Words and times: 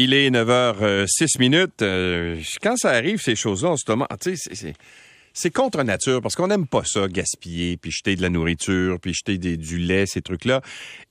Il 0.00 0.14
est 0.14 0.30
9h06 0.30 1.40
minutes. 1.40 1.82
Euh, 1.82 2.40
quand 2.62 2.76
ça 2.76 2.90
arrive, 2.90 3.20
ces 3.20 3.34
choses-là, 3.34 3.70
on 3.70 3.76
se 3.76 3.84
demande, 3.84 4.06
tu 4.20 4.36
sais, 4.36 4.54
c'est 4.54 4.74
c'est 5.38 5.52
contre 5.52 5.84
nature 5.84 6.20
parce 6.20 6.34
qu'on 6.34 6.48
n'aime 6.48 6.66
pas 6.66 6.82
ça, 6.84 7.06
gaspiller, 7.06 7.76
puis 7.76 7.92
jeter 7.92 8.16
de 8.16 8.22
la 8.22 8.28
nourriture, 8.28 8.98
puis 8.98 9.14
jeter 9.14 9.38
du 9.38 9.78
lait, 9.78 10.04
ces 10.04 10.20
trucs-là. 10.20 10.62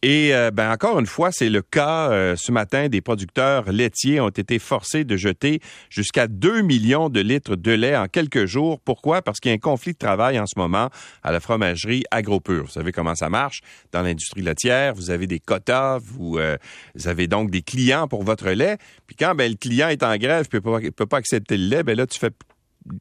Et 0.02 0.36
euh, 0.36 0.52
ben 0.52 0.70
encore 0.70 1.00
une 1.00 1.06
fois, 1.06 1.32
c'est 1.32 1.50
le 1.50 1.62
cas 1.62 2.12
euh, 2.12 2.36
ce 2.36 2.52
matin. 2.52 2.90
Des 2.90 3.00
producteurs 3.00 3.72
laitiers 3.72 4.20
ont 4.20 4.28
été 4.28 4.60
forcés 4.60 5.06
de 5.06 5.16
jeter 5.16 5.62
jusqu'à 5.90 6.28
2 6.28 6.62
millions 6.62 7.08
de 7.08 7.22
litres 7.22 7.56
de 7.56 7.72
lait 7.72 7.96
en 7.96 8.08
quelques 8.08 8.46
jours. 8.46 8.82
Pourquoi? 8.82 9.22
Parce 9.22 9.40
qu'il 9.40 9.50
y 9.50 9.54
a 9.54 9.56
un 9.56 9.60
conflit 9.60 9.94
de 9.94 9.98
travail 9.98 10.38
en 10.38 10.46
ce 10.46 10.60
moment 10.60 10.90
à 11.24 11.32
la 11.32 11.40
fromagerie 11.40 12.04
AgroPure. 12.12 12.66
Vous 12.66 12.72
savez 12.72 12.92
comment 12.92 13.16
ça 13.16 13.30
marche? 13.30 13.62
Dans 13.94 14.02
l'industrie 14.02 14.42
laitière. 14.42 14.94
Vous 14.94 15.10
avez 15.10 15.28
des 15.28 15.40
quotas, 15.40 16.00
vous, 16.04 16.38
euh, 16.38 16.58
vous, 16.96 17.08
avez 17.08 17.28
donc 17.28 17.50
des 17.50 17.62
clients 17.62 18.10
pour 18.10 18.24
votre 18.24 18.50
lait. 18.50 18.78
Puis 19.06 19.16
quand 19.16 19.36
ben, 19.36 19.50
le 19.50 19.58
client 19.58 19.88
est 19.88 20.04
en 20.04 20.18
grève, 20.18 20.48
ne 20.52 20.60
peut 20.60 20.92
peut 20.92 21.06
pas 21.06 21.18
accepter 21.18 21.56
le 21.56 21.68
lait, 21.68 21.84
ben 21.84 21.96
là, 21.96 22.06
tu 22.06 22.20
fais 22.20 22.32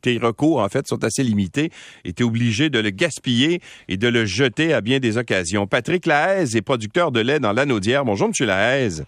tes 0.03 0.19
recours, 0.19 0.61
en 0.61 0.69
fait, 0.69 0.87
sont 0.87 1.05
assez 1.05 1.23
limités 1.23 1.71
et 2.05 2.13
tu 2.13 2.23
es 2.23 2.27
obligé 2.27 2.71
de 2.71 2.79
le 2.79 2.91
gaspiller 2.91 3.61
et 3.89 3.97
de 3.97 4.09
le 4.09 4.25
jeter 4.25 4.73
à 4.73 4.81
bien 4.81 4.99
des 4.99 5.19
occasions. 5.19 5.67
Patrick 5.67 6.07
Lahaise 6.07 6.57
est 6.57 6.63
producteur 6.63 7.13
de 7.13 7.21
lait 7.21 7.41
dans 7.41 7.53
l'Anaudière. 7.53 8.05
Bonjour, 8.05 8.29
M. 8.29 8.47
Lahaise. 8.47 9.05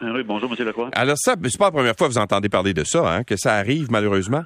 Ah 0.00 0.12
oui, 0.14 0.22
bonjour, 0.22 0.50
M. 0.50 0.64
Lacroix. 0.64 0.90
Alors 0.92 1.18
ça, 1.18 1.34
c'est 1.42 1.58
pas 1.58 1.66
la 1.66 1.72
première 1.72 1.96
fois 1.96 2.08
que 2.08 2.12
vous 2.12 2.18
entendez 2.18 2.48
parler 2.48 2.72
de 2.72 2.84
ça, 2.84 3.12
hein, 3.12 3.24
que 3.24 3.36
ça 3.36 3.54
arrive 3.54 3.90
malheureusement? 3.90 4.44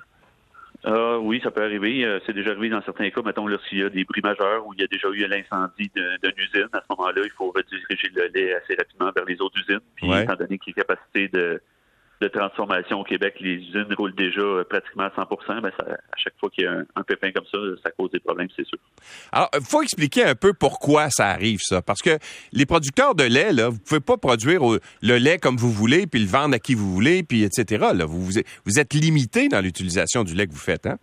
Euh, 0.84 1.18
oui, 1.18 1.40
ça 1.44 1.50
peut 1.50 1.62
arriver. 1.62 2.04
Euh, 2.04 2.18
c'est 2.26 2.32
déjà 2.32 2.50
arrivé 2.50 2.68
dans 2.68 2.82
certains 2.82 3.08
cas, 3.10 3.22
mettons, 3.22 3.46
lorsqu'il 3.46 3.78
y 3.78 3.82
a 3.82 3.88
des 3.88 4.04
bruits 4.04 4.22
majeurs 4.22 4.66
où 4.66 4.74
il 4.74 4.80
y 4.80 4.84
a 4.84 4.88
déjà 4.88 5.08
eu 5.10 5.28
l'incendie 5.28 5.90
d'une 5.94 6.32
usine. 6.36 6.68
À 6.72 6.80
ce 6.80 6.86
moment-là, 6.96 7.22
il 7.24 7.30
faut 7.30 7.52
rediriger 7.54 8.10
le 8.14 8.28
lait 8.34 8.54
assez 8.54 8.74
rapidement 8.74 9.10
vers 9.14 9.24
les 9.24 9.40
autres 9.40 9.60
usines. 9.60 9.80
Puis, 9.94 10.10
étant 10.10 10.34
donné 10.34 10.58
qu'il 10.58 10.74
y 10.76 10.80
a 10.80 10.84
capacité 10.84 11.28
de, 11.28 11.60
de 12.22 12.28
transformation 12.28 13.00
au 13.00 13.04
Québec, 13.04 13.34
les 13.40 13.54
usines 13.54 13.92
roulent 13.98 14.14
déjà 14.14 14.40
euh, 14.40 14.64
pratiquement 14.64 15.04
à 15.04 15.12
100 15.14 15.60
ben 15.60 15.70
À 15.78 16.16
chaque 16.16 16.34
fois 16.38 16.48
qu'il 16.50 16.64
y 16.64 16.66
a 16.66 16.82
un, 16.94 17.02
pépin 17.02 17.32
comme 17.32 17.44
ça, 17.50 17.58
ça 17.82 17.90
cause 17.90 18.10
des 18.10 18.20
problèmes, 18.20 18.48
c'est 18.56 18.66
sûr. 18.66 18.78
Alors, 19.32 19.50
il 19.54 19.64
faut 19.64 19.82
expliquer 19.82 20.24
un 20.24 20.34
peu 20.34 20.52
pourquoi 20.52 21.10
ça 21.10 21.26
arrive, 21.26 21.58
ça. 21.60 21.82
Parce 21.82 22.00
que 22.00 22.18
les 22.52 22.66
producteurs 22.66 23.14
de 23.14 23.24
lait, 23.24 23.52
là, 23.52 23.68
vous 23.68 23.78
pouvez 23.78 24.00
pas 24.00 24.16
produire 24.16 24.62
le 25.02 25.18
lait 25.18 25.38
comme 25.38 25.56
vous 25.56 25.72
voulez, 25.72 26.06
puis 26.06 26.20
le 26.20 26.28
vendre 26.28 26.54
à 26.54 26.58
qui 26.58 26.74
vous 26.74 26.92
voulez, 26.92 27.22
puis 27.22 27.42
etc. 27.42 27.86
Là. 27.94 28.04
Vous, 28.04 28.30
vous 28.64 28.78
êtes 28.78 28.94
limité 28.94 29.48
dans 29.48 29.60
l'utilisation 29.60 30.24
du 30.24 30.34
lait 30.34 30.46
que 30.46 30.52
vous 30.52 30.58
faites, 30.58 30.86
hein? 30.86 30.98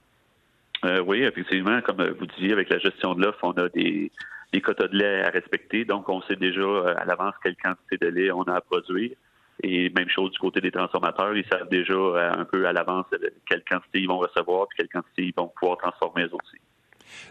Euh, 0.85 1.01
oui, 1.05 1.23
effectivement, 1.23 1.81
comme 1.81 2.01
vous 2.17 2.25
disiez, 2.37 2.53
avec 2.53 2.69
la 2.69 2.79
gestion 2.79 3.13
de 3.13 3.21
l'offre, 3.21 3.39
on 3.43 3.51
a 3.51 3.67
des, 3.67 4.11
des 4.53 4.61
quotas 4.61 4.87
de 4.87 4.97
lait 4.97 5.23
à 5.23 5.29
respecter. 5.29 5.83
Donc, 5.83 6.07
on 6.07 6.21
sait 6.21 6.37
déjà 6.37 6.61
euh, 6.61 6.95
à 6.97 7.03
l'avance 7.03 7.33
quelle 7.43 7.57
quantité 7.57 7.97
de 7.97 8.07
lait 8.07 8.31
on 8.31 8.43
a 8.43 8.55
à 8.55 8.61
produire. 8.61 9.11
Et 9.63 9.89
même 9.89 10.09
chose 10.09 10.31
du 10.31 10.39
côté 10.39 10.61
des 10.61 10.71
transformateurs, 10.71 11.35
ils 11.35 11.45
savent 11.45 11.67
déjà 11.69 11.93
euh, 11.93 12.31
un 12.31 12.45
peu 12.45 12.65
à 12.65 12.73
l'avance 12.73 13.05
quelle 13.47 13.63
quantité 13.63 13.99
ils 13.99 14.07
vont 14.07 14.19
recevoir 14.19 14.63
et 14.65 14.75
quelle 14.77 14.87
quantité 14.87 15.23
ils 15.23 15.33
vont 15.35 15.51
pouvoir 15.59 15.77
transformer 15.77 16.23
eux 16.23 16.33
aussi. 16.33 16.57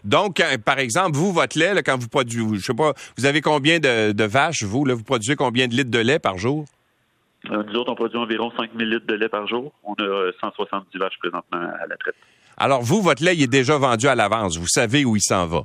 Donc, 0.03 0.39
euh, 0.39 0.57
par 0.57 0.79
exemple, 0.79 1.17
vous, 1.17 1.31
votre 1.31 1.57
lait, 1.57 1.81
quand 1.83 1.97
vous 1.97 2.07
produisez, 2.07 2.45
je 2.55 2.61
sais 2.61 2.73
pas, 2.73 2.93
vous 3.17 3.25
avez 3.25 3.41
combien 3.41 3.79
de, 3.79 4.23
vaches, 4.23 4.63
vous, 4.63 4.85
là, 4.85 4.93
vous 4.93 5.03
produisez 5.03 5.35
combien 5.35 5.67
de 5.67 5.73
litres 5.73 5.89
de 5.89 5.99
lait 5.99 6.19
par 6.19 6.37
jour? 6.37 6.65
Euh, 7.49 7.63
nous 7.63 7.79
autres, 7.79 7.91
on 7.91 7.95
produit 7.95 8.17
environ 8.17 8.51
5 8.55 8.71
000 8.77 8.89
litres 8.89 9.07
de 9.07 9.15
lait 9.15 9.29
par 9.29 9.47
jour. 9.47 9.71
On 9.83 9.93
a 9.93 10.31
170 10.39 10.97
vaches 10.97 11.17
présentement 11.19 11.57
à 11.57 11.87
la 11.87 11.97
traite. 11.97 12.15
Alors, 12.57 12.81
vous, 12.81 13.01
votre 13.01 13.23
lait, 13.23 13.35
il 13.35 13.43
est 13.43 13.47
déjà 13.47 13.77
vendu 13.77 14.07
à 14.07 14.15
l'avance. 14.15 14.57
Vous 14.57 14.67
savez 14.67 15.05
où 15.05 15.15
il 15.15 15.21
s'en 15.21 15.47
va. 15.47 15.63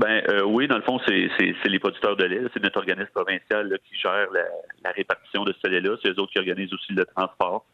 Ben 0.00 0.22
euh, 0.30 0.42
oui, 0.44 0.66
dans 0.66 0.76
le 0.76 0.82
fond, 0.82 0.98
c'est 1.06 1.28
les 1.68 1.78
producteurs 1.78 2.16
de 2.16 2.24
lait. 2.24 2.40
C'est 2.54 2.62
notre 2.62 2.78
organisme 2.78 3.10
provincial 3.14 3.78
qui 3.86 4.00
gère 4.00 4.28
la, 4.32 4.92
répartition 4.92 5.44
de 5.44 5.54
ce 5.62 5.68
lait-là. 5.68 5.96
C'est 6.02 6.08
eux 6.08 6.18
autres 6.18 6.32
qui 6.32 6.38
organisent 6.38 6.72
aussi 6.72 6.94
le 6.94 7.04
transport 7.04 7.66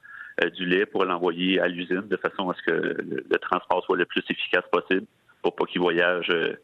euh, 0.42 0.50
du 0.50 0.66
lait 0.66 0.86
pour 0.86 1.04
l'envoyer 1.04 1.60
à 1.60 1.68
l'usine 1.68 2.02
de 2.08 2.16
façon 2.16 2.50
à 2.50 2.54
ce 2.54 2.62
que 2.62 2.72
le, 2.72 3.38
transport 3.38 3.84
soit 3.84 3.96
le 3.96 4.06
plus 4.06 4.24
efficace 4.28 4.64
possible 4.72 5.06
pour 5.40 5.54
pas 5.54 5.66
qu'il 5.66 5.80
voyage 5.80 6.28
euh, 6.30 6.56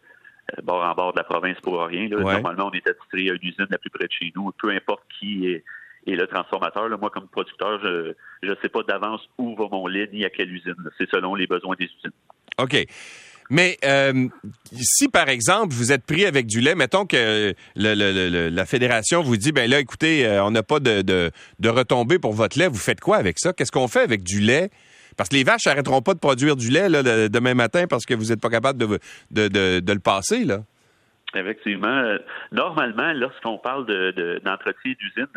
bord 0.64 0.82
en 0.82 0.94
bord 0.94 1.12
de 1.12 1.18
la 1.18 1.24
province 1.24 1.60
pour 1.60 1.80
rien. 1.80 2.08
Normalement, 2.08 2.66
on 2.66 2.72
est 2.72 2.88
attitré 2.88 3.30
à 3.30 3.34
une 3.34 3.48
usine 3.48 3.66
la 3.70 3.78
plus 3.78 3.90
près 3.90 4.08
de 4.08 4.12
chez 4.12 4.32
nous, 4.34 4.50
peu 4.60 4.70
importe 4.70 5.04
qui 5.20 5.46
est, 5.46 5.64
le 6.06 6.26
transformateur. 6.26 6.88
Moi, 6.98 7.10
comme 7.10 7.28
producteur, 7.28 7.78
je 7.84 8.48
ne 8.48 8.54
sais 8.62 8.68
pas 8.68 8.82
d'avance 8.82 9.20
où 9.38 9.54
va 9.54 9.68
mon 9.70 9.86
lait 9.86 10.10
ni 10.12 10.24
à 10.24 10.30
quelle 10.30 10.52
usine. 10.52 10.74
C'est 10.98 11.08
selon 11.08 11.36
les 11.36 11.46
besoins 11.46 11.76
des 11.78 11.84
usines. 11.84 12.10
OK. 12.58 12.84
Mais 13.50 13.76
euh, 13.84 14.28
si, 14.72 15.08
par 15.08 15.28
exemple, 15.28 15.74
vous 15.74 15.92
êtes 15.92 16.06
pris 16.06 16.24
avec 16.24 16.46
du 16.46 16.60
lait, 16.60 16.74
mettons 16.74 17.04
que 17.04 17.54
la 17.76 18.66
fédération 18.66 19.22
vous 19.22 19.36
dit, 19.36 19.52
ben 19.52 19.68
là, 19.68 19.78
écoutez, 19.78 20.26
euh, 20.26 20.44
on 20.44 20.50
n'a 20.50 20.62
pas 20.62 20.80
de, 20.80 21.02
de, 21.02 21.68
retombée 21.68 22.18
pour 22.18 22.32
votre 22.32 22.58
lait, 22.58 22.68
vous 22.68 22.78
faites 22.78 23.00
quoi 23.00 23.16
avec 23.16 23.38
ça? 23.38 23.52
Qu'est-ce 23.52 23.72
qu'on 23.72 23.88
fait 23.88 24.00
avec 24.00 24.22
du 24.22 24.40
lait? 24.40 24.70
Parce 25.16 25.28
que 25.28 25.34
les 25.34 25.44
vaches 25.44 25.66
n'arrêteront 25.66 26.00
pas 26.00 26.14
de 26.14 26.18
produire 26.18 26.56
du 26.56 26.70
lait 26.70 26.88
demain 27.28 27.54
matin 27.54 27.84
parce 27.88 28.06
que 28.06 28.14
vous 28.14 28.26
n'êtes 28.26 28.40
pas 28.40 28.48
capable 28.48 28.78
de, 28.78 28.98
le 29.34 29.98
passer, 29.98 30.44
là. 30.44 30.60
Effectivement. 31.34 31.88
Euh, 31.88 32.18
normalement, 32.52 33.12
lorsqu'on 33.14 33.56
parle 33.58 33.86
d'entretien 34.44 34.92
d'usine, 34.98 35.28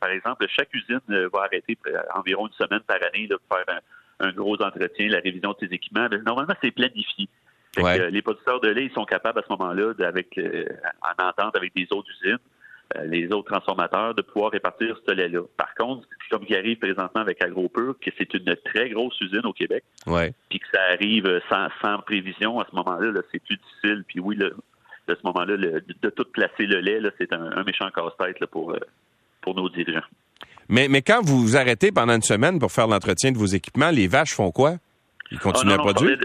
par 0.00 0.10
exemple, 0.10 0.46
chaque 0.48 0.72
usine 0.72 1.00
va 1.08 1.44
arrêter 1.44 1.78
environ 2.14 2.46
une 2.46 2.52
semaine 2.54 2.80
par 2.80 2.96
année 2.96 3.28
pour 3.28 3.58
faire 3.58 3.80
un, 4.20 4.32
gros 4.32 4.56
entretien, 4.62 5.08
la 5.08 5.20
révision 5.20 5.52
de 5.52 5.66
ses 5.66 5.74
équipements. 5.74 6.08
Normalement, 6.26 6.54
c'est 6.62 6.70
planifié 6.70 7.28
les 7.76 8.22
producteurs 8.22 8.60
de 8.60 8.68
lait, 8.68 8.86
ils 8.86 8.92
sont 8.92 9.04
capables 9.04 9.38
à 9.38 9.42
ce 9.42 9.52
moment-là, 9.52 9.92
avec, 10.06 10.38
euh, 10.38 10.64
en 11.02 11.28
entente 11.28 11.56
avec 11.56 11.74
des 11.74 11.86
autres 11.90 12.08
usines, 12.10 12.38
euh, 12.96 13.04
les 13.04 13.26
autres 13.32 13.50
transformateurs, 13.50 14.14
de 14.14 14.22
pouvoir 14.22 14.52
répartir 14.52 14.96
ce 15.06 15.12
lait-là. 15.12 15.40
Par 15.56 15.74
contre, 15.74 16.06
comme 16.30 16.44
il 16.48 16.56
arrive 16.56 16.78
présentement 16.78 17.20
avec 17.20 17.42
AgroPure, 17.42 17.94
que 18.00 18.10
c'est 18.18 18.32
une 18.34 18.54
très 18.64 18.90
grosse 18.90 19.18
usine 19.20 19.44
au 19.44 19.52
Québec, 19.52 19.84
puis 20.48 20.58
que 20.58 20.66
ça 20.72 20.82
arrive 20.92 21.40
sans, 21.48 21.98
prévision 22.00 22.60
à 22.60 22.66
ce 22.70 22.76
moment-là, 22.76 23.20
c'est 23.32 23.42
plus 23.42 23.56
difficile. 23.56 24.04
Puis 24.06 24.20
oui, 24.20 24.36
de 24.36 24.54
ce 25.08 25.20
moment-là, 25.24 25.56
de 25.56 26.10
tout 26.10 26.24
placer 26.32 26.66
le 26.66 26.80
lait, 26.80 27.00
c'est 27.18 27.32
un, 27.32 27.62
méchant 27.64 27.90
casse-tête 27.90 28.44
pour, 28.46 28.72
euh, 28.72 28.78
pour 29.40 29.54
nos 29.54 29.68
dirigeants. 29.68 30.00
Mais, 30.68 30.88
mais 30.88 31.02
quand 31.02 31.20
vous 31.22 31.40
vous 31.40 31.56
arrêtez 31.56 31.92
pendant 31.92 32.14
une 32.14 32.22
semaine 32.22 32.58
pour 32.58 32.72
faire 32.72 32.86
l'entretien 32.86 33.32
de 33.32 33.38
vos 33.38 33.46
équipements, 33.46 33.90
les 33.90 34.08
vaches 34.08 34.34
font 34.34 34.50
quoi? 34.50 34.76
Ils 35.30 35.38
continuent 35.38 35.72
ah, 35.72 35.74
à 35.74 35.78
produire? 35.78 36.18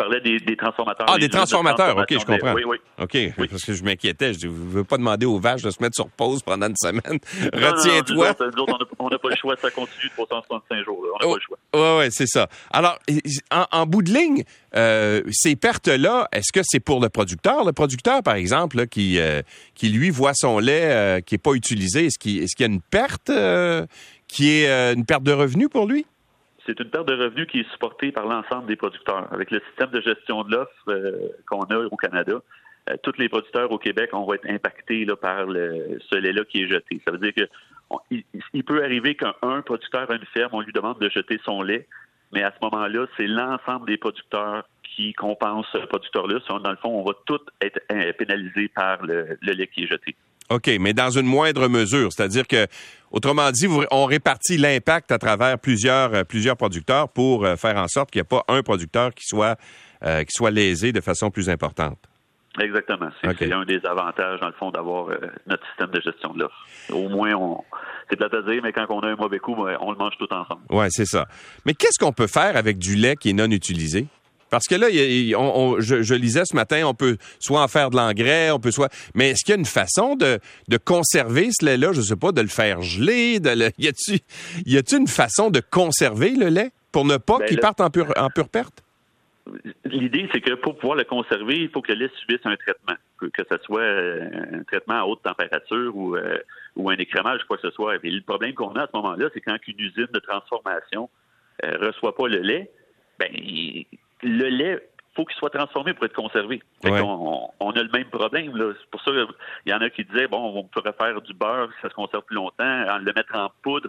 Parlais 0.00 0.20
des, 0.20 0.56
transformateurs. 0.56 1.06
Ah, 1.08 1.18
des 1.18 1.28
transformateurs, 1.28 1.96
OK, 1.96 2.06
je 2.10 2.24
comprends. 2.24 2.54
Oui, 2.54 2.62
oui. 2.66 2.76
OK, 3.00 3.48
parce 3.50 3.64
que 3.64 3.72
je 3.72 3.82
m'inquiétais. 3.82 4.34
Je 4.34 4.46
ne 4.46 4.52
veux 4.52 4.84
pas 4.84 4.96
demander 4.96 5.26
aux 5.26 5.38
vaches 5.38 5.62
de 5.62 5.70
se 5.70 5.82
mettre 5.82 5.96
sur 5.96 6.08
pause 6.08 6.42
pendant 6.42 6.68
une 6.68 6.76
semaine? 6.76 7.18
Retiens-toi. 7.52 8.34
On 8.98 9.08
n'a 9.08 9.18
pas 9.18 9.28
le 9.28 9.36
choix, 9.36 9.56
ça 9.56 9.70
continue 9.70 10.08
de 10.08 10.24
365 10.24 10.84
jours. 10.84 11.00
On 11.00 11.26
n'a 11.26 11.32
pas 11.32 11.34
le 11.34 11.40
choix. 11.40 11.58
Oui, 11.74 12.04
oui, 12.04 12.10
c'est 12.10 12.26
ça. 12.26 12.48
Alors, 12.70 12.98
en, 13.50 13.86
bout 13.86 14.02
de 14.02 14.12
ligne, 14.12 14.44
euh, 14.76 15.22
ces 15.30 15.56
pertes-là, 15.56 16.28
est-ce 16.32 16.52
que 16.52 16.60
c'est 16.64 16.80
pour 16.80 17.00
le 17.00 17.08
producteur? 17.08 17.64
Le 17.64 17.72
producteur, 17.72 18.22
par 18.22 18.34
exemple, 18.34 18.86
qui, 18.86 19.18
euh, 19.18 19.42
qui 19.74 19.88
lui 19.88 20.10
voit 20.10 20.32
son 20.34 20.58
lait 20.58 20.92
euh, 20.92 21.20
qui 21.20 21.34
n'est 21.34 21.38
pas 21.38 21.52
utilisé, 21.52 22.06
est-ce 22.06 22.18
qu'il 22.18 22.42
est 22.42 22.60
y 22.60 22.62
a 22.62 22.66
une 22.66 22.80
perte 22.80 23.30
qui 24.28 24.50
est 24.50 24.94
une 24.94 25.04
perte 25.04 25.22
de 25.22 25.32
revenus 25.32 25.68
pour 25.68 25.86
lui? 25.86 26.06
C'est 26.70 26.80
une 26.80 26.90
perte 26.90 27.08
de 27.08 27.14
revenus 27.14 27.46
qui 27.48 27.60
est 27.60 27.70
supportée 27.72 28.12
par 28.12 28.26
l'ensemble 28.26 28.66
des 28.66 28.76
producteurs. 28.76 29.26
Avec 29.32 29.50
le 29.50 29.60
système 29.68 29.90
de 29.90 30.00
gestion 30.00 30.44
de 30.44 30.52
l'offre 30.52 30.88
euh, 30.88 31.28
qu'on 31.48 31.62
a 31.62 31.78
au 31.78 31.96
Canada, 31.96 32.40
euh, 32.88 32.96
tous 33.02 33.18
les 33.18 33.28
producteurs 33.28 33.70
au 33.72 33.78
Québec 33.78 34.10
vont 34.12 34.32
être 34.32 34.48
impactés 34.48 35.04
par 35.20 35.46
ce 35.48 36.16
lait-là 36.16 36.44
qui 36.44 36.62
est 36.62 36.68
jeté. 36.68 37.00
Ça 37.04 37.12
veut 37.12 37.18
dire 37.18 37.34
que 37.34 37.48
il, 38.12 38.64
peut 38.64 38.84
arriver 38.84 39.16
qu'un 39.16 39.62
producteur 39.62 40.08
à 40.08 40.14
une 40.14 40.24
ferme, 40.26 40.50
on 40.52 40.60
lui 40.60 40.72
demande 40.72 41.00
de 41.00 41.08
jeter 41.08 41.40
son 41.44 41.60
lait, 41.60 41.88
mais 42.32 42.44
à 42.44 42.52
ce 42.52 42.64
moment-là, 42.64 43.06
c'est 43.16 43.26
l'ensemble 43.26 43.88
des 43.88 43.96
producteurs 43.96 44.62
qui 44.84 45.12
compensent 45.14 45.66
ce 45.72 45.78
producteur-là. 45.78 46.38
Dans 46.60 46.70
le 46.70 46.76
fond, 46.76 46.90
on 46.90 47.02
va 47.02 47.14
tous 47.26 47.40
être 47.60 47.80
euh, 47.90 48.12
pénalisés 48.12 48.68
par 48.68 49.04
le 49.04 49.36
lait 49.42 49.66
qui 49.66 49.84
est 49.84 49.86
jeté. 49.88 50.14
OK, 50.50 50.68
mais 50.80 50.92
dans 50.92 51.10
une 51.10 51.26
moindre 51.26 51.68
mesure, 51.68 52.12
c'est-à-dire 52.12 52.46
que, 52.46 52.66
autrement 53.12 53.50
dit, 53.52 53.68
on 53.90 54.04
répartit 54.04 54.56
l'impact 54.56 55.12
à 55.12 55.18
travers 55.18 55.58
plusieurs, 55.58 56.12
euh, 56.12 56.24
plusieurs 56.24 56.56
producteurs 56.56 57.08
pour 57.08 57.44
euh, 57.44 57.54
faire 57.54 57.76
en 57.76 57.86
sorte 57.86 58.10
qu'il 58.10 58.20
n'y 58.20 58.22
ait 58.22 58.28
pas 58.28 58.44
un 58.48 58.62
producteur 58.62 59.14
qui 59.14 59.24
soit, 59.24 59.56
euh, 60.04 60.24
qui 60.24 60.32
soit 60.32 60.50
lésé 60.50 60.92
de 60.92 61.00
façon 61.00 61.30
plus 61.30 61.48
importante. 61.48 61.98
Exactement. 62.60 63.10
C'est 63.22 63.52
un 63.52 63.64
des 63.64 63.80
avantages, 63.86 64.40
dans 64.40 64.48
le 64.48 64.52
fond, 64.54 64.72
d'avoir 64.72 65.10
notre 65.46 65.64
système 65.68 65.90
de 65.90 66.00
gestion 66.00 66.34
de 66.34 66.40
l'offre. 66.40 66.66
Au 66.90 67.08
moins, 67.08 67.32
on, 67.34 67.62
c'est 68.10 68.16
plate 68.16 68.34
à 68.34 68.42
dire, 68.42 68.60
mais 68.60 68.72
quand 68.72 68.86
on 68.88 69.00
a 69.00 69.06
un 69.06 69.14
mauvais 69.14 69.38
coup, 69.38 69.54
ben, 69.54 69.76
on 69.80 69.92
le 69.92 69.96
mange 69.96 70.14
tout 70.18 70.30
ensemble. 70.32 70.62
Oui, 70.68 70.86
c'est 70.90 71.04
ça. 71.04 71.26
Mais 71.64 71.74
qu'est-ce 71.74 71.98
qu'on 71.98 72.12
peut 72.12 72.26
faire 72.26 72.56
avec 72.56 72.76
du 72.76 72.96
lait 72.96 73.14
qui 73.14 73.30
est 73.30 73.34
non 73.34 73.50
utilisé? 73.52 74.08
Parce 74.50 74.66
que 74.66 74.74
là, 74.74 74.88
je, 74.90 76.14
lisais 76.14 76.44
ce 76.44 76.54
matin, 76.54 76.84
on 76.84 76.94
peut 76.94 77.16
soit 77.38 77.62
en 77.62 77.68
faire 77.68 77.90
de 77.90 77.96
l'engrais, 77.96 78.50
on 78.50 78.58
peut 78.58 78.72
soit. 78.72 78.92
Mais 79.14 79.30
est-ce 79.30 79.44
qu'il 79.44 79.52
y 79.54 79.56
a 79.56 79.58
une 79.58 79.64
façon 79.64 80.16
de, 80.16 80.38
conserver 80.84 81.50
ce 81.52 81.64
lait-là? 81.64 81.92
Je 81.92 81.98
ne 81.98 82.04
sais 82.04 82.16
pas, 82.16 82.32
de 82.32 82.40
le 82.40 82.48
faire 82.48 82.82
geler? 82.82 83.40
De 83.40 83.50
Y 83.78 83.88
a-t-il 83.88 84.98
une 84.98 85.06
façon 85.06 85.50
de 85.50 85.60
conserver 85.60 86.34
le 86.34 86.48
lait 86.48 86.70
pour 86.92 87.04
ne 87.04 87.16
pas 87.16 87.38
ben, 87.38 87.46
qu'il 87.46 87.60
parte 87.60 87.80
en 87.80 87.90
pure, 87.90 88.12
en 88.16 88.28
pure 88.28 88.48
perte? 88.48 88.82
L'idée, 89.84 90.28
c'est 90.32 90.40
que 90.40 90.54
pour 90.54 90.76
pouvoir 90.78 90.98
le 90.98 91.04
conserver, 91.04 91.56
il 91.56 91.70
faut 91.70 91.80
que 91.80 91.92
le 91.92 92.06
lait 92.06 92.10
subisse 92.20 92.44
un 92.44 92.56
traitement, 92.56 92.94
que, 93.18 93.44
ce 93.50 93.58
soit 93.64 93.80
euh, 93.80 94.28
un 94.52 94.62
traitement 94.64 94.94
à 94.94 95.04
haute 95.04 95.22
température 95.22 95.96
ou, 95.96 96.16
euh, 96.16 96.38
ou 96.76 96.90
un 96.90 96.96
écrémage, 96.96 97.42
quoi 97.44 97.56
que 97.56 97.68
ce 97.68 97.74
soit. 97.74 97.96
Et 98.02 98.10
le 98.10 98.22
problème 98.22 98.54
qu'on 98.54 98.74
a 98.74 98.82
à 98.82 98.86
ce 98.86 98.96
moment-là, 98.96 99.28
c'est 99.32 99.40
quand 99.40 99.56
une 99.66 99.80
usine 99.80 100.08
de 100.12 100.18
transformation 100.20 101.08
ne 101.62 101.86
reçoit 101.86 102.14
pas 102.14 102.28
le 102.28 102.38
lait, 102.38 102.70
ben, 103.18 103.28
le 104.22 104.48
lait 104.48 104.78
faut 105.14 105.24
qu'il 105.24 105.36
soit 105.36 105.50
transformé 105.50 105.92
pour 105.92 106.04
être 106.04 106.14
conservé. 106.14 106.62
On, 106.84 107.70
a 107.70 107.82
le 107.82 107.90
même 107.92 108.08
problème. 108.10 108.52
C'est 108.56 108.90
pour 108.90 109.02
ça 109.02 109.10
qu'il 109.10 109.72
y 109.72 109.74
en 109.74 109.80
a 109.80 109.90
qui 109.90 110.04
disaient 110.04 110.28
bon, 110.28 110.58
on 110.58 110.64
pourrait 110.64 110.94
faire 110.98 111.20
du 111.20 111.34
beurre, 111.34 111.68
ça 111.82 111.88
se 111.88 111.94
conserve 111.94 112.22
plus 112.24 112.36
longtemps, 112.36 112.64
en 112.64 112.98
le 112.98 113.12
mettre 113.12 113.34
en 113.34 113.50
poudre. 113.62 113.88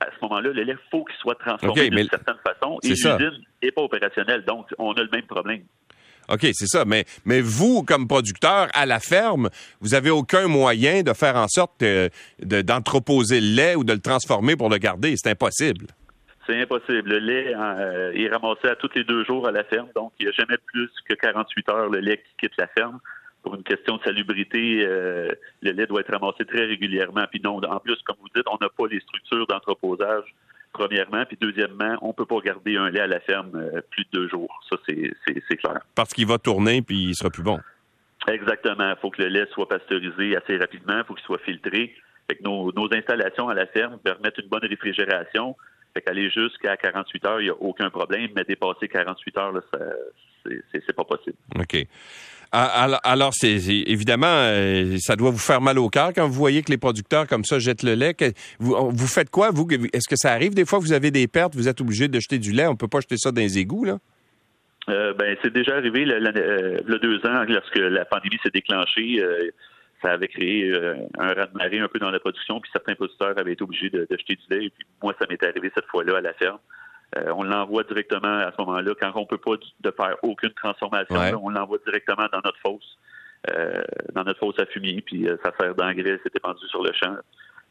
À 0.00 0.06
ce 0.06 0.22
moment-là, 0.22 0.50
le 0.52 0.62
lait 0.62 0.76
faut 0.90 1.04
qu'il 1.04 1.16
soit 1.16 1.34
transformé 1.34 1.90
d'une 1.90 2.08
certaine 2.08 2.36
façon. 2.44 2.78
Et 2.82 2.88
l'usine 2.88 3.44
n'est 3.62 3.72
pas 3.72 3.82
opérationnelle, 3.82 4.44
donc 4.44 4.66
on 4.78 4.92
a 4.92 5.02
le 5.02 5.10
même 5.12 5.26
problème. 5.26 5.62
OK, 6.28 6.46
c'est 6.52 6.68
ça. 6.68 6.84
Mais, 6.84 7.04
mais 7.24 7.40
vous, 7.40 7.82
comme 7.82 8.06
producteur 8.06 8.68
à 8.72 8.86
la 8.86 9.00
ferme, 9.00 9.50
vous 9.80 9.94
avez 9.94 10.10
aucun 10.10 10.46
moyen 10.46 11.02
de 11.02 11.12
faire 11.12 11.34
en 11.36 11.48
sorte 11.48 11.84
d'entreposer 12.40 13.40
le 13.40 13.48
lait 13.48 13.74
ou 13.74 13.82
de 13.82 13.92
le 13.92 13.98
transformer 13.98 14.54
pour 14.54 14.68
le 14.68 14.78
garder. 14.78 15.14
C'est 15.16 15.30
impossible. 15.30 15.86
C'est 16.50 16.60
impossible. 16.60 17.10
Le 17.10 17.18
lait 17.18 17.54
euh, 17.54 18.12
est 18.12 18.28
ramassé 18.28 18.66
à 18.66 18.74
tous 18.74 18.90
les 18.96 19.04
deux 19.04 19.24
jours 19.24 19.46
à 19.46 19.52
la 19.52 19.62
ferme, 19.62 19.88
donc 19.94 20.12
il 20.18 20.26
n'y 20.26 20.30
a 20.30 20.32
jamais 20.32 20.56
plus 20.66 20.90
que 21.08 21.14
48 21.14 21.68
heures 21.68 21.88
le 21.88 22.00
lait 22.00 22.16
qui 22.16 22.46
quitte 22.46 22.56
la 22.58 22.66
ferme. 22.66 22.98
Pour 23.44 23.54
une 23.54 23.62
question 23.62 23.98
de 23.98 24.02
salubrité, 24.02 24.84
euh, 24.84 25.28
le 25.62 25.70
lait 25.70 25.86
doit 25.86 26.00
être 26.00 26.12
ramassé 26.12 26.44
très 26.44 26.64
régulièrement. 26.64 27.24
Puis 27.30 27.40
non, 27.42 27.62
en 27.62 27.78
plus, 27.78 27.96
comme 28.02 28.16
vous 28.20 28.28
dites, 28.34 28.46
on 28.50 28.58
n'a 28.60 28.68
pas 28.68 28.88
les 28.90 28.98
structures 28.98 29.46
d'entreposage 29.46 30.24
premièrement, 30.72 31.24
puis 31.24 31.38
deuxièmement, 31.40 31.96
on 32.02 32.08
ne 32.08 32.12
peut 32.12 32.26
pas 32.26 32.40
garder 32.40 32.76
un 32.76 32.90
lait 32.90 33.00
à 33.00 33.06
la 33.06 33.20
ferme 33.20 33.52
euh, 33.54 33.80
plus 33.88 34.04
de 34.04 34.08
deux 34.12 34.28
jours. 34.28 34.60
Ça, 34.68 34.76
c'est 34.88 35.56
clair. 35.56 35.80
Parce 35.94 36.12
qu'il 36.12 36.26
va 36.26 36.38
tourner, 36.38 36.82
puis 36.82 37.10
il 37.10 37.14
sera 37.14 37.30
plus 37.30 37.44
bon. 37.44 37.60
Exactement. 38.26 38.90
Il 38.90 38.96
faut 39.00 39.10
que 39.10 39.22
le 39.22 39.28
lait 39.28 39.46
soit 39.52 39.68
pasteurisé 39.68 40.36
assez 40.36 40.56
rapidement, 40.56 40.98
il 40.98 41.04
faut 41.04 41.14
qu'il 41.14 41.24
soit 41.24 41.38
filtré. 41.44 41.94
Fait 42.28 42.36
que 42.36 42.42
nos, 42.42 42.72
nos, 42.72 42.92
installations 42.92 43.48
à 43.48 43.54
la 43.54 43.66
ferme 43.66 43.98
permettent 43.98 44.38
une 44.38 44.48
bonne 44.48 44.66
réfrigération. 44.66 45.56
Fait 45.94 46.02
qu'aller 46.02 46.30
jusqu'à 46.30 46.76
48 46.76 47.24
heures, 47.24 47.40
il 47.40 47.44
n'y 47.44 47.50
a 47.50 47.56
aucun 47.60 47.90
problème, 47.90 48.30
mais 48.34 48.44
dépasser 48.44 48.88
48 48.88 49.38
heures, 49.38 49.52
là, 49.52 49.60
c'est 50.44 50.92
pas 50.94 51.04
possible. 51.04 51.36
OK. 51.58 51.86
Alors, 52.52 53.32
c'est 53.32 53.58
évidemment, 53.86 54.26
euh, 54.26 54.96
ça 54.98 55.14
doit 55.14 55.30
vous 55.30 55.38
faire 55.38 55.60
mal 55.60 55.78
au 55.78 55.88
cœur 55.88 56.12
quand 56.12 56.26
vous 56.26 56.34
voyez 56.34 56.62
que 56.62 56.70
les 56.70 56.78
producteurs 56.78 57.28
comme 57.28 57.44
ça 57.44 57.60
jettent 57.60 57.84
le 57.84 57.94
lait. 57.94 58.16
Vous, 58.58 58.90
vous 58.90 59.06
faites 59.06 59.30
quoi, 59.30 59.50
vous? 59.52 59.68
Est-ce 59.92 60.08
que 60.08 60.16
ça 60.16 60.32
arrive 60.32 60.54
des 60.54 60.64
fois 60.64 60.80
que 60.80 60.84
vous 60.84 60.92
avez 60.92 61.12
des 61.12 61.28
pertes, 61.28 61.54
vous 61.54 61.68
êtes 61.68 61.80
obligé 61.80 62.08
de 62.08 62.18
jeter 62.18 62.38
du 62.38 62.50
lait? 62.50 62.66
On 62.66 62.72
ne 62.72 62.76
peut 62.76 62.88
pas 62.88 63.00
jeter 63.00 63.16
ça 63.18 63.30
dans 63.30 63.40
les 63.40 63.58
égouts, 63.58 63.84
là? 63.84 63.98
Euh, 64.88 65.12
ben, 65.14 65.36
c'est 65.42 65.52
déjà 65.52 65.76
arrivé 65.76 66.04
le, 66.04 66.18
le, 66.18 66.98
deux 66.98 67.18
ans, 67.26 67.44
lorsque 67.46 67.76
la 67.76 68.04
pandémie 68.04 68.38
s'est 68.42 68.50
déclenchée. 68.50 69.22
Euh, 69.22 69.50
ça 70.02 70.12
avait 70.12 70.28
créé 70.28 70.70
euh, 70.70 70.96
un 71.18 71.32
raz-de-marée 71.32 71.80
un 71.80 71.88
peu 71.88 71.98
dans 71.98 72.10
la 72.10 72.20
production, 72.20 72.60
puis 72.60 72.70
certains 72.72 72.94
producteurs 72.94 73.38
avaient 73.38 73.52
été 73.52 73.62
obligés 73.62 73.90
de, 73.90 74.06
jeter 74.10 74.36
du 74.36 74.44
lait. 74.50 74.64
Et 74.66 74.70
puis 74.70 74.86
moi, 75.02 75.14
ça 75.20 75.26
m'est 75.28 75.42
arrivé 75.42 75.70
cette 75.74 75.86
fois-là 75.86 76.18
à 76.18 76.20
la 76.20 76.32
ferme. 76.34 76.58
Euh, 77.16 77.32
on 77.34 77.42
l'envoie 77.42 77.82
directement 77.84 78.38
à 78.38 78.52
ce 78.52 78.62
moment-là, 78.62 78.92
quand 79.00 79.12
on 79.16 79.26
peut 79.26 79.38
pas 79.38 79.56
de 79.80 79.90
faire 79.90 80.16
aucune 80.22 80.52
transformation, 80.52 81.44
on 81.44 81.50
l'envoie 81.50 81.78
directement 81.84 82.26
dans 82.32 82.40
notre 82.44 82.58
fosse, 82.60 82.98
euh, 83.50 83.82
dans 84.12 84.24
notre 84.24 84.38
fosse 84.38 84.58
à 84.60 84.66
fumier, 84.66 85.02
puis 85.02 85.28
ça 85.42 85.52
sert 85.58 85.74
d'engrais, 85.74 86.20
c'est 86.22 86.34
épandu 86.36 86.66
sur 86.68 86.82
le 86.82 86.92
champ. 86.92 87.16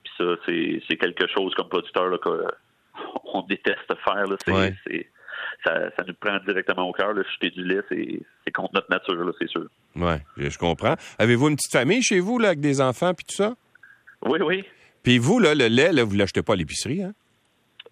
Puis 0.04 0.14
ça, 0.18 0.36
c'est 0.46 0.98
quelque 0.98 1.28
chose 1.28 1.54
comme 1.56 1.70
producteur 1.70 2.20
qu'on 2.20 3.42
déteste 3.44 3.94
faire. 4.04 4.26
C'est 4.86 5.10
ça, 5.64 5.92
nous 6.08 6.14
prend 6.14 6.38
directement 6.46 6.88
au 6.88 6.94
cœur. 6.94 7.14
Jeter 7.34 7.50
du 7.52 7.64
lait, 7.64 7.82
c'est 7.90 8.52
contre 8.52 8.74
notre 8.74 8.90
nature, 8.90 9.34
c'est 9.40 9.50
sûr. 9.50 9.66
Oui, 9.96 10.16
je 10.38 10.58
comprends. 10.58 10.96
Avez-vous 11.18 11.50
une 11.50 11.56
petite 11.56 11.72
famille 11.72 12.02
chez 12.02 12.20
vous, 12.20 12.40
là, 12.40 12.50
avec 12.50 12.60
des 12.60 12.82
enfants 12.82 13.14
puis 13.14 13.26
tout 13.26 13.36
ça? 13.36 13.56
Oui, 14.26 14.40
oui. 14.42 14.66
Puis 15.04 15.18
vous, 15.18 15.40
là, 15.40 15.56
le 15.56 15.68
lait, 15.68 15.92
là, 15.92 16.04
vous 16.04 16.14
ne 16.14 16.20
l'achetez 16.20 16.42
pas 16.42 16.54
à 16.54 16.56
l'épicerie, 16.56 17.04
hein? 17.04 17.14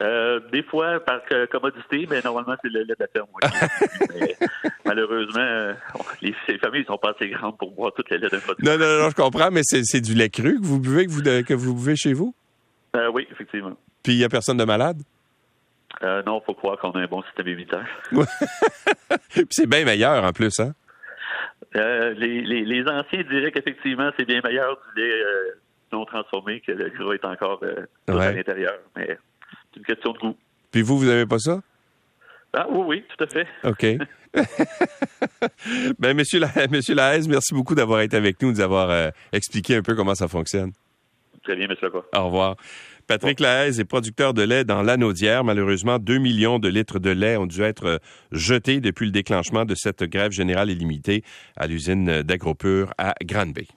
Euh, 0.03 0.39
des 0.51 0.61
fois, 0.61 0.99
par 0.99 1.21
commodité, 1.49 2.05
mais 2.07 2.21
normalement, 2.21 2.55
c'est 2.61 2.69
le 2.69 2.81
lait 2.81 2.93
de 2.93 2.95
la 2.99 3.07
ferme. 3.07 3.27
malheureusement, 4.85 5.73
les, 6.21 6.35
familles 6.59 6.81
ne 6.81 6.85
sont 6.85 6.99
pas 6.99 7.13
assez 7.15 7.29
grandes 7.29 7.57
pour 7.57 7.71
boire 7.71 7.91
tout 7.95 8.03
le 8.11 8.17
lait 8.17 8.29
d'un 8.29 8.39
produit. 8.39 8.63
Non, 8.63 8.77
non, 8.77 8.99
non, 8.99 9.09
je 9.09 9.15
comprends, 9.15 9.49
mais 9.49 9.61
c'est 9.63 10.01
du 10.01 10.13
lait 10.13 10.29
cru 10.29 10.59
que 10.59 10.65
vous 10.65 10.79
buvez, 10.79 11.07
que 11.07 11.11
vous, 11.11 11.23
que 11.23 11.53
vous 11.55 11.73
buvez 11.73 11.95
chez 11.95 12.13
vous? 12.13 12.35
Euh, 12.95 13.09
oui, 13.11 13.27
effectivement. 13.31 13.75
Puis 14.03 14.13
il 14.13 14.17
n'y 14.19 14.23
a 14.23 14.29
personne 14.29 14.57
de 14.57 14.65
malade? 14.65 15.01
Euh, 16.03 16.21
non, 16.23 16.41
faut 16.45 16.53
croire 16.53 16.77
qu'on 16.77 16.91
a 16.91 16.99
un 16.99 17.07
bon 17.07 17.23
système 17.23 17.47
immunitaire. 17.47 17.87
c'est 19.49 19.67
bien 19.67 19.83
meilleur 19.85 20.23
en 20.23 20.31
plus, 20.31 20.59
hein? 20.59 20.73
Euh, 21.75 22.13
les, 22.13 22.83
anciens 22.87 23.23
diraient 23.23 23.51
qu'effectivement, 23.51 24.09
c'est 24.17 24.25
bien 24.25 24.41
meilleur 24.43 24.79
du 24.95 25.01
lait 25.01 25.11
euh, 25.11 25.59
non 25.91 26.05
transformé 26.05 26.61
que 26.61 26.71
le 26.71 26.89
gras 26.89 27.13
est 27.13 27.25
encore 27.25 27.59
euh, 27.63 27.85
à 28.07 28.31
l'intérieur. 28.31 28.73
Mais 28.95 29.17
c'est 29.73 29.79
une 29.79 29.85
question 29.85 30.13
de 30.13 30.17
goût. 30.19 30.37
Puis 30.71 30.81
vous, 30.81 30.97
vous 30.97 31.05
n'avez 31.05 31.25
pas 31.25 31.39
ça? 31.39 31.61
Ah 32.53 32.67
oui, 32.69 32.83
oui, 32.87 33.03
tout 33.15 33.23
à 33.23 33.27
fait. 33.27 33.47
OK. 33.63 33.85
ben, 35.99 36.15
monsieur, 36.15 36.39
La... 36.39 36.49
monsieur 36.71 36.95
Lahaise, 36.95 37.27
merci 37.27 37.53
beaucoup 37.53 37.75
d'avoir 37.75 38.01
été 38.01 38.15
avec 38.15 38.41
nous, 38.41 38.51
de 38.51 38.57
nous 38.57 38.61
avoir 38.61 39.11
expliqué 39.31 39.75
un 39.75 39.81
peu 39.81 39.95
comment 39.95 40.15
ça 40.15 40.27
fonctionne. 40.27 40.71
Très 41.47 41.55
bien. 41.55 41.67
Au 42.15 42.25
revoir. 42.25 42.55
Patrick 43.07 43.39
Lahaise 43.39 43.79
est 43.79 43.85
producteur 43.85 44.33
de 44.33 44.41
lait 44.41 44.65
dans 44.65 44.81
l'Anaudière. 44.81 45.45
Malheureusement, 45.45 45.97
2 45.97 46.17
millions 46.17 46.59
de 46.59 46.67
litres 46.67 46.99
de 46.99 47.09
lait 47.09 47.37
ont 47.37 47.45
dû 47.45 47.61
être 47.61 48.01
jetés 48.33 48.81
depuis 48.81 49.05
le 49.05 49.11
déclenchement 49.11 49.63
de 49.63 49.75
cette 49.75 50.03
grève 50.03 50.31
générale 50.31 50.69
illimitée 50.69 51.23
à 51.55 51.67
l'usine 51.67 52.21
d'Agropur 52.21 52.93
à 52.97 53.15
Granby. 53.23 53.69